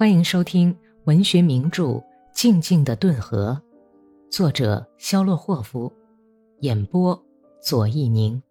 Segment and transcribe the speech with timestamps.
[0.00, 0.74] 欢迎收听
[1.04, 1.82] 文学名著
[2.32, 3.60] 《静静的顿河》，
[4.34, 5.92] 作者肖洛霍夫，
[6.60, 7.22] 演播
[7.60, 8.42] 左一宁。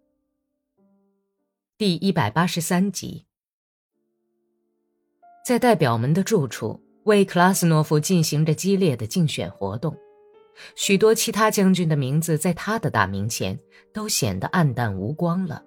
[1.76, 3.26] 第一百八十三集，
[5.44, 9.96] 在代表们的住处，为克拉斯诺夫进行着激烈的竞选活动。
[10.76, 13.58] 许多其他将军的名字在他的大名前
[13.92, 15.64] 都显得黯淡无光了。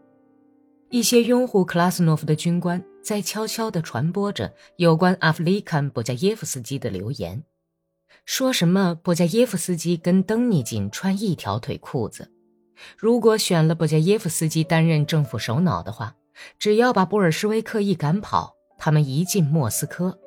[0.94, 2.84] 一些拥护克拉斯诺夫的军官。
[3.02, 7.44] 在悄悄地传播着有关阿弗里坎·波加耶夫斯基的流言，
[8.26, 12.32] 说什么波加耶夫斯基跟登尼金穿一条腿裤子。
[12.96, 16.16] 如果选了波加耶夫斯基担任政府首脑的话，
[16.60, 20.20] 只要把布尔什维克一赶跑，他们一进莫斯科，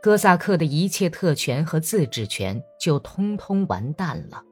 [0.00, 4.44] 哥萨克的一切特权和自治权就通通完蛋了。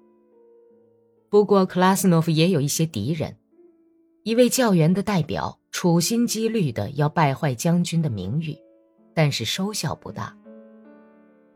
[1.31, 3.39] 不过，克拉斯诺夫也有一些敌人，
[4.25, 5.60] 一位教员的代表。
[5.73, 8.57] 处心积虑的要败坏将军的名誉，
[9.15, 10.37] 但是收效不大。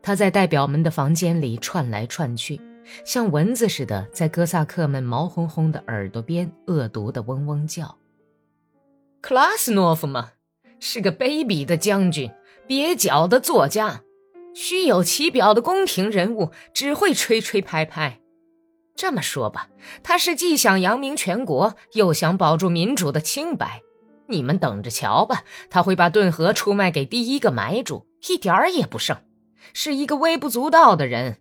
[0.01, 2.61] 他在代表们的房间里窜来窜去，
[3.03, 7.97] 像蚊子似的在哥萨克们毛烘烘的耳朵边恶毒的嗡嗡叫。
[9.21, 10.33] 克拉斯诺夫嘛，
[10.79, 12.31] 是个卑鄙的将军，
[12.67, 14.01] 蹩脚的作家，
[14.53, 18.19] 虚有其表的宫廷人物，只会吹吹拍拍。
[18.95, 19.69] 这么说吧，
[20.03, 23.81] 他是既想扬名全国，又想保住民主的清白。
[24.27, 29.17] 你们等着瞧吧，他会把顿河出卖给第一个买主，一点儿也不剩，
[29.73, 31.37] 是一个微不足道的人。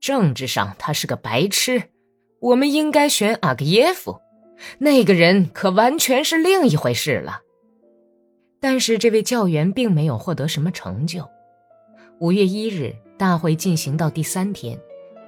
[0.00, 1.90] 政治上他是个白痴，
[2.40, 4.20] 我们应该选阿格耶夫，
[4.78, 7.40] 那个人可完全是另一回事了。
[8.60, 11.28] 但是这位教员并没有获得什么成就。
[12.20, 14.78] 五月一日，大会进行到第三天，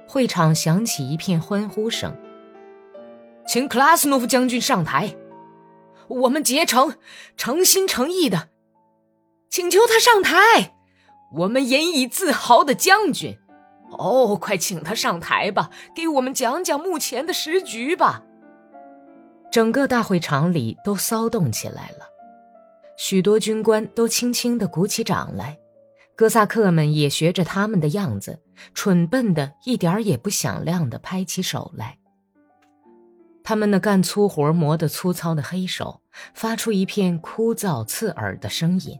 [0.07, 2.15] 会场响起一片欢呼声，
[3.45, 5.13] 请克拉斯诺夫将军上台。
[6.07, 6.95] 我们竭诚、
[7.37, 8.49] 诚心诚意的
[9.49, 10.75] 请求他上台，
[11.37, 13.37] 我们引以自豪的将军。
[13.97, 18.23] 哦，快请他上台吧，给我们讲讲目前的时局吧。
[19.51, 22.09] 整个大会场里都骚动起来了，
[22.97, 25.57] 许多军官都轻轻地鼓起掌来，
[26.15, 28.41] 哥萨克们也学着他们的样子，
[28.73, 31.97] 蠢笨的一点儿也不响亮地拍起手来。
[33.47, 36.01] 他们那干粗活磨得粗糙的黑手，
[36.33, 38.99] 发出一片枯燥刺耳的声音，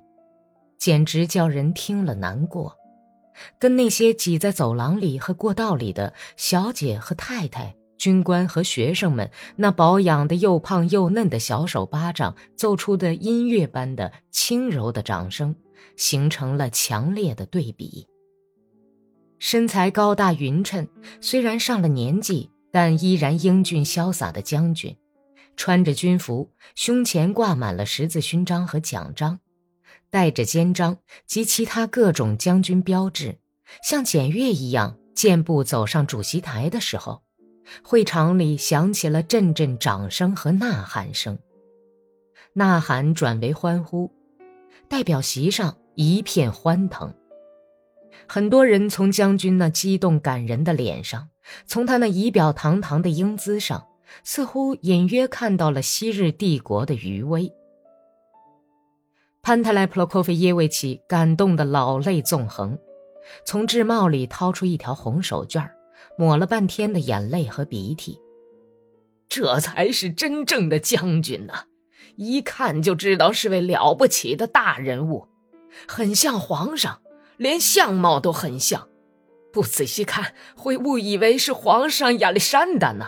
[0.77, 2.75] 简直叫人听了难过，
[3.57, 15.55] 跟那些挤在走廊里和过道里的小姐和太太、军官和学生们那保养的又胖又嫩的小手巴掌奏出的音乐般的轻柔的掌声，
[15.97, 18.05] 形成了强烈的对比。
[19.39, 20.87] 身材高大匀称，
[21.19, 22.51] 虽然上了年纪。
[22.75, 24.97] 但依然英俊潇洒的将军，
[25.55, 29.39] 穿着军服，胸前挂满了十字勋章和奖章，
[30.09, 33.39] 带着肩章及其他各种将军标志，
[33.81, 37.23] 像检阅一样健步走上主席台的时候，
[37.81, 41.39] 会场里响起了阵阵掌声和呐喊声，
[42.51, 44.11] 呐喊转为欢呼，
[44.89, 47.15] 代表席上一片欢腾，
[48.27, 51.29] 很多人从将军那激动感人的脸上。
[51.65, 53.87] 从他那仪表堂堂的英姿上，
[54.23, 57.51] 似乎隐约看到了昔日帝国的余威。
[59.41, 62.79] 潘特莱普洛科菲耶维奇感动得老泪纵横，
[63.45, 65.69] 从制帽里掏出一条红手绢，
[66.17, 68.19] 抹了半天的眼泪和鼻涕。
[69.29, 71.65] 这才是真正的将军呐，
[72.15, 75.27] 一看就知道是位了不起的大人物，
[75.87, 77.01] 很像皇上，
[77.37, 78.87] 连相貌都很像。
[79.55, 83.05] 不仔细看，会误以为是皇上亚历山大呢。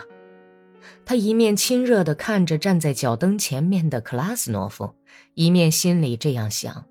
[1.04, 4.94] 他一面亲热地看着站在脚灯前面的克拉斯诺夫，
[5.34, 6.86] 一面心里这样想。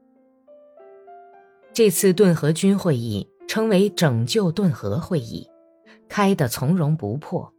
[1.74, 5.48] 这次顿河军会议称为“拯救顿河会议”，
[6.08, 7.52] 开得从容不迫。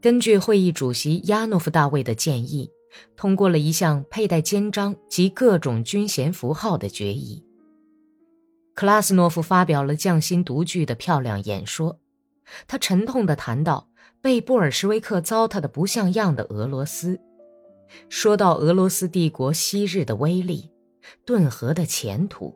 [0.00, 2.70] 根据会议主席亚诺夫大卫的建议，
[3.16, 7.45] 通过了一项佩戴肩章及各种军衔符号的决议。
[8.76, 11.98] 克拉斯诺夫发表了匠心独具的漂亮演说，
[12.68, 13.88] 他沉痛地谈到
[14.20, 17.18] 被布尔什维克糟蹋的不像样的俄罗斯，
[18.10, 20.70] 说到俄罗斯帝国昔日的威力，
[21.24, 22.54] 顿河的前途。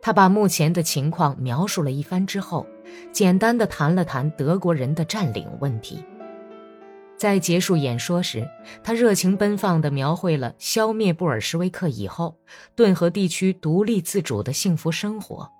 [0.00, 2.66] 他把目前的情况描述了一番之后，
[3.12, 6.02] 简单的谈了谈德国人的占领问题。
[7.18, 8.48] 在结束演说时，
[8.82, 12.38] 他热情奔放地描绘了消灭布尔什维克以后
[12.76, 15.50] 顿河地区独立自主的幸福生活。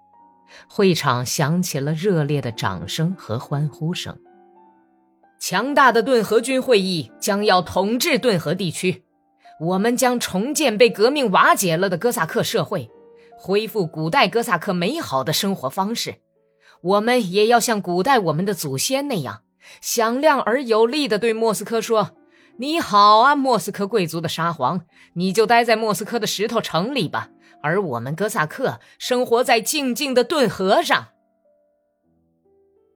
[0.67, 4.17] 会场响起了热烈的掌声和欢呼声。
[5.39, 9.05] 强大的顿河军会议将要统治顿河地区，
[9.61, 12.91] 我们将重建被革命瓦解了的哥萨克社会，
[13.37, 16.17] 恢复古代哥萨克美好的生活方式。
[16.81, 19.43] 我们也要像古代我们的祖先那样，
[19.81, 22.17] 响亮而有力地对莫斯科说
[22.59, 24.83] ：“你好啊，莫斯科贵族的沙皇，
[25.15, 27.31] 你就待在莫斯科的石头城里吧，
[27.63, 31.09] 而我们哥萨克生活在静静的顿河上。”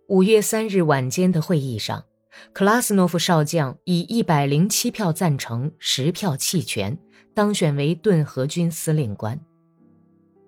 [0.08, 2.04] 五月三日晚间的会议上，
[2.52, 6.98] 克拉斯诺夫少将以一百零七票赞成、十票弃权，
[7.32, 9.40] 当选为顿河军司令官。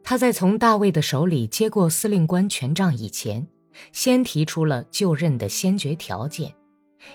[0.03, 3.47] 他在从大卫的手里接过司令官权杖以前，
[3.93, 6.55] 先提出了就任的先决条件，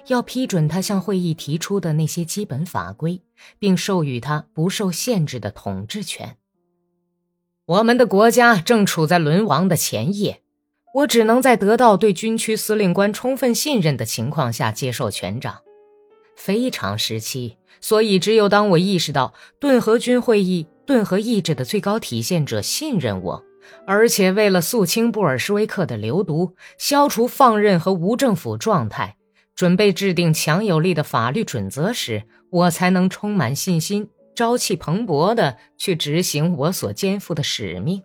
[0.07, 3.21] 要批准他向会议提出的那些基本法规，
[3.57, 6.37] 并授予他不受限制的统治权。
[7.65, 10.41] 我们的国家正处在沦亡的前夜。
[10.95, 15.59] 我只能在得到对军区司令官充分信任的情况下接受权杖。
[16.35, 23.45] 非常时期，所以只有当我意识到顿河军会议、顿河意志的最高体现者信任我，
[23.85, 29.15] 而且为了肃清布尔什维克的流毒、消除放任和无政府状态，
[29.55, 38.01] 准备制定强有力的法律准则时，我才能充满信心、朝气蓬勃地去执行我所肩负的使命。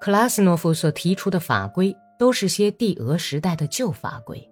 [0.00, 4.50] 克拉斯诺夫所提出的法规都是些帝俄时代的旧法规，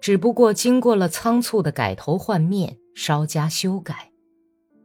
[0.00, 4.10] 只不过经过了仓促的改头换面，稍加修改。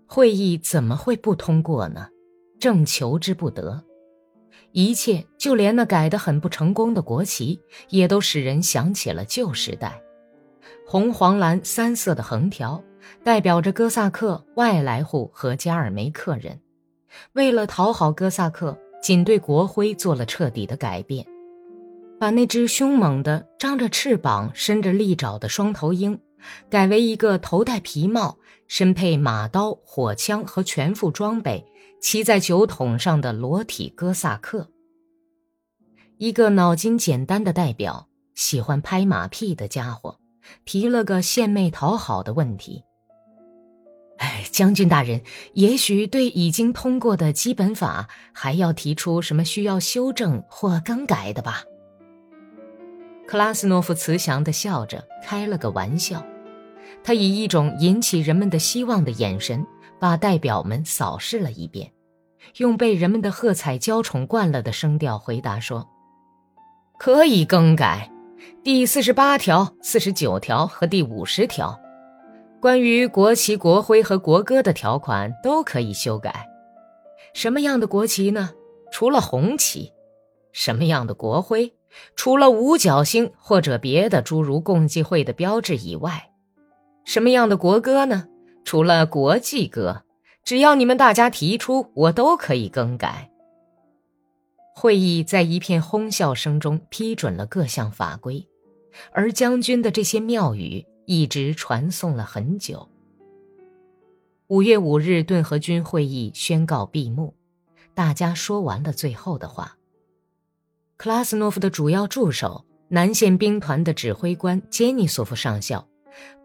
[0.08, 2.08] 会议怎么会不通过呢？
[2.60, 3.84] 正求之不得。
[4.72, 10.02] 一切，就连那改得很不成功的国旗，也都使人想起了旧时代。
[10.86, 12.84] 红、黄、蓝三色的横条，
[13.24, 16.60] 代表着哥萨克、外来户和加尔梅克人。
[17.34, 18.78] 为了讨好哥萨克。
[19.02, 21.26] 仅对国徽做了彻底的改变，
[22.20, 26.20] 把那只凶猛的、张着翅膀、伸着利爪的双头鹰，
[26.70, 28.38] 改为一个头戴皮帽、
[28.68, 31.66] 身配马刀、火枪和全副装备、
[32.02, 34.70] 骑在酒桶上的裸体哥萨克。
[36.18, 40.20] 一个脑筋简单的代表，喜欢拍马屁的家伙，
[40.66, 42.84] 提了个献媚讨好的问题。
[44.18, 45.22] 哎，将军大人，
[45.54, 51.64] 也许对已经通过的基本法还要提出什么需要修正或更改的吧？
[53.26, 56.26] 克拉斯诺夫慈祥地笑着开了个玩笑，
[57.02, 59.66] 他以一种引起人们的希望的眼神
[60.00, 61.92] 把代表们扫视了一遍，
[62.58, 65.88] 用被人们的喝彩娇宠惯了的声调回答说
[66.98, 68.12] ：“可以更改，
[68.64, 71.80] 第四十八条、四十九条和第五十条。”
[72.62, 76.46] 关于国旗、国徽和国歌的条款都可以修改。
[77.34, 78.52] 什么样的国旗呢？
[78.92, 79.94] 除了红旗。
[80.52, 81.74] 什么样的国徽？
[82.16, 86.32] 除了五角星或者别的诸如共济会的标志以外。
[87.06, 88.28] 什么样的国歌呢？
[88.64, 90.04] 除了国际歌。
[90.44, 93.30] 只要你们大家提出，我都可以更改。
[94.76, 98.48] 会议在一片哄笑声中批准了各项法规，
[99.12, 100.86] 而将军的这些妙语。
[101.12, 102.88] 一直传颂了很久。
[104.46, 107.34] 五月五日，顿河军会议宣告闭幕，
[107.96, 109.76] 大家说完了最后的话。
[110.98, 115.88] 克拉斯诺夫的主要助手、南线兵团的指挥官杰尼索夫上校，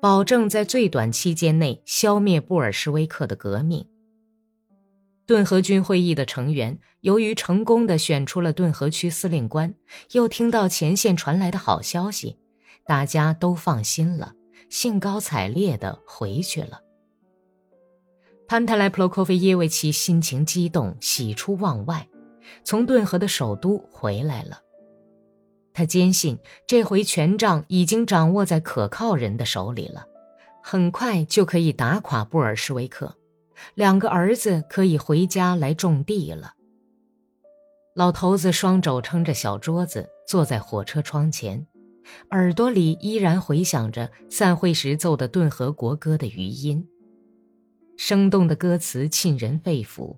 [0.00, 3.86] 保证在最短期间内消灭布尔什维克的革命。
[5.26, 9.74] 顿河军会议的成员由于成功的选出了顿河区司令官，
[10.12, 12.38] 又听到前线传来的好消息，
[12.86, 14.34] 大家都放心了。
[14.68, 16.80] 兴高采烈地回去了。
[18.48, 22.08] 潘特莱普洛科菲耶维奇心情激动，喜出望外，
[22.64, 24.60] 从顿河的首都回来了。
[25.74, 30.06] 他坚信这回权杖已经掌握在可靠人的手里了，
[30.62, 33.16] 很快就可以打垮布尔什维克，
[33.74, 36.54] 两个儿子可以回家来种地了。
[37.94, 41.66] 老头子双肘撑着小桌子，坐在火车窗前。
[42.30, 46.86] 耳朵里依然回响着散会时奏的顿河国歌的余音，
[47.96, 50.16] 生动的歌词沁人肺腑。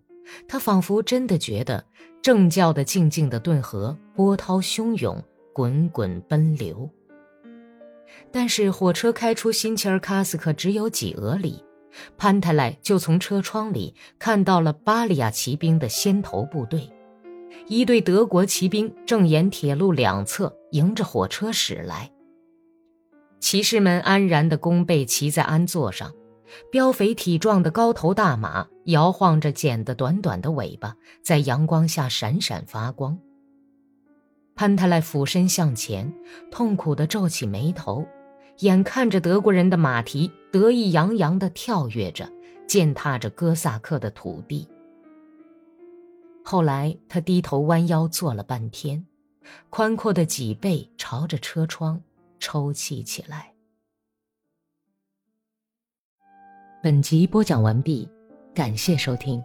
[0.48, 1.84] 他仿佛真的觉得
[2.20, 5.22] 正教的静静的顿河波涛汹涌，
[5.56, 6.90] 滚滚奔流。
[8.30, 11.64] 但是火车开出新切尔卡斯克只有几俄里，
[12.18, 16.90] 潘泰莱就从车窗里看到了巴利亚骑兵的先头部队。
[17.68, 22.12] 一队德国骑兵正沿铁路两侧迎着火车驶来。
[23.40, 26.12] 骑士们安然地弓背骑在鞍座上，
[26.70, 33.18] 膘肥体壮的高头大马摇晃着剪得短短的尾巴，在阳光下闪闪发光。
[34.56, 36.10] 潘泰莱俯身向前，
[36.50, 38.06] 痛苦地皱起眉头，
[38.60, 42.26] 眼看着德国人的马蹄得意洋洋地跳跃着，
[42.66, 44.66] 践踏着哥萨克的土地。
[46.42, 49.04] 后来，他低头弯腰坐了半天，
[49.68, 52.00] 宽阔的脊背朝着车窗
[52.40, 53.52] 抽泣起来。
[56.82, 58.08] 本集播讲完毕，
[58.54, 59.44] 感谢收听。